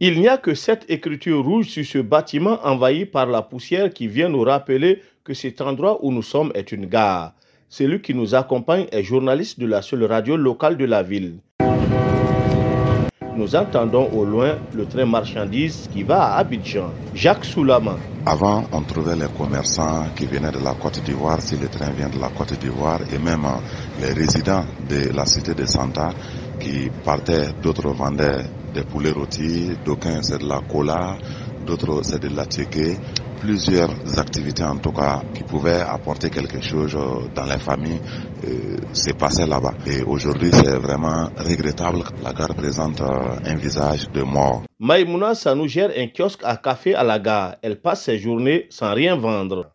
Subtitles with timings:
[0.00, 4.06] Il n'y a que cette écriture rouge sur ce bâtiment envahi par la poussière qui
[4.06, 7.32] vient nous rappeler que cet endroit où nous sommes est une gare.
[7.68, 11.38] Celui qui nous accompagne est journaliste de la seule radio locale de la ville.
[13.36, 16.92] Nous entendons au loin le train marchandise qui va à Abidjan.
[17.12, 17.96] Jacques Soulama.
[18.24, 22.08] Avant, on trouvait les commerçants qui venaient de la Côte d'Ivoire, si le train vient
[22.08, 23.46] de la Côte d'Ivoire, et même
[24.00, 26.10] les résidents de la cité de Santa
[26.60, 28.44] qui partaient, d'autres vendaient
[28.74, 31.16] des poulets rôtis, d'aucuns c'est de la cola,
[31.66, 32.96] d'autres c'est de la tchéké,
[33.40, 36.96] plusieurs activités en tout cas qui pouvaient apporter quelque chose
[37.34, 38.00] dans les familles
[38.44, 39.74] euh, s'est passé là-bas.
[39.86, 42.02] Et aujourd'hui c'est vraiment regrettable.
[42.22, 44.62] La gare présente euh, un visage de mort.
[44.78, 47.56] Maïmouna Sanou gère un kiosque à café à la gare.
[47.62, 49.70] Elle passe ses journées sans rien vendre.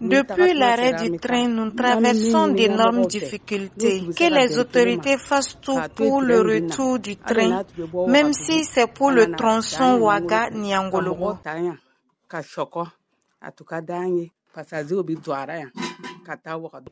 [0.00, 4.02] Depuis l'arrêt du train, nous traversons d'énormes difficultés.
[4.16, 7.62] Que les autorités fassent tout pour le retour du train,
[8.08, 11.38] même si c'est pour le tronçon Ouaga-Niangologo.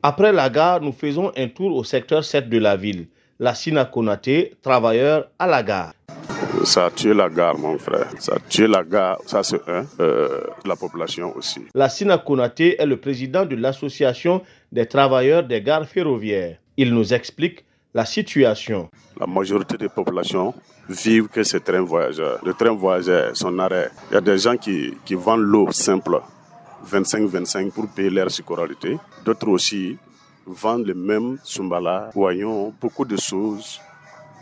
[0.03, 3.09] Après la gare, nous faisons un tour au secteur 7 de la ville.
[3.41, 5.93] La Sina Konaté, travailleur à la gare.
[6.65, 8.09] Ça a tué la gare, mon frère.
[8.19, 9.85] Ça a tué la gare, ça c'est un.
[10.01, 11.61] Euh, la population aussi.
[11.75, 16.59] La Sina Konaté est le président de l'association des travailleurs des gares ferroviaires.
[16.77, 18.89] Il nous explique la situation.
[19.19, 20.55] La majorité des populations
[20.89, 22.39] vivent que ce train voyageur.
[22.45, 23.91] Le train voyageur, son arrêt.
[24.11, 26.21] Il y a des gens qui, qui vendent l'eau simple,
[26.87, 28.97] 25-25 pour payer leur sécurité.
[29.25, 29.97] D'autres aussi
[30.47, 33.81] vendent le même sumbala, voyons beaucoup de choses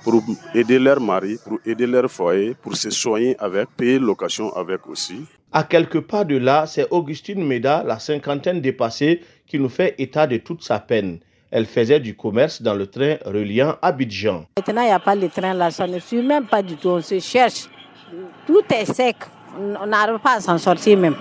[0.03, 0.23] pour
[0.55, 5.25] aider leur mari, pour aider leur foyer, pour se soigner avec, payer location avec aussi.
[5.53, 10.27] À quelques pas de là, c'est Augustine Meda, la cinquantaine dépassée, qui nous fait état
[10.27, 11.19] de toute sa peine.
[11.51, 14.47] Elle faisait du commerce dans le train reliant Abidjan.
[14.57, 16.89] Maintenant, il n'y a pas le train là, ça ne suit même pas du tout.
[16.89, 17.69] On se cherche.
[18.47, 19.17] Tout est sec.
[19.59, 21.15] On n'arrive pas à s'en sortir même.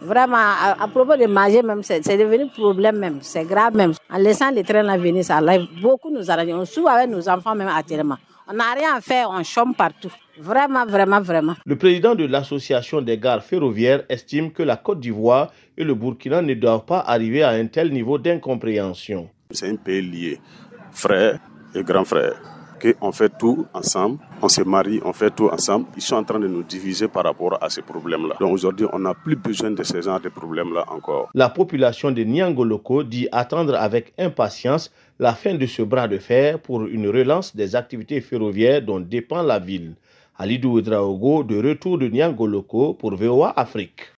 [0.00, 3.18] Vraiment, à, propos de manger même, c'est devenu problème même.
[3.22, 3.92] C'est grave même.
[4.10, 5.66] En laissant les trains là venir, ça live.
[5.80, 6.52] Beaucoup nous arrangent.
[6.52, 8.16] On souffre avec nos enfants même actuellement.
[8.48, 10.12] On n'a rien à faire, on chôme partout.
[10.38, 11.54] Vraiment, vraiment, vraiment.
[11.64, 16.42] Le président de l'association des gares ferroviaires estime que la Côte d'Ivoire et le Burkina
[16.42, 19.28] ne doivent pas arriver à un tel niveau d'incompréhension.
[19.50, 20.40] C'est un pays lié,
[20.92, 21.40] frère
[21.74, 22.55] et grand frère
[22.94, 25.86] qu'on fait tout ensemble, on se marie, on fait tout ensemble.
[25.96, 28.36] Ils sont en train de nous diviser par rapport à ces problèmes-là.
[28.40, 31.28] Donc aujourd'hui, on n'a plus besoin de ces genres de problèmes-là encore.
[31.34, 36.58] La population de Niangoloko dit attendre avec impatience la fin de ce bras de fer
[36.60, 39.94] pour une relance des activités ferroviaires dont dépend la ville.
[40.38, 44.12] Alidou Ouedraogo de retour de Niangoloko pour VOA Afrique.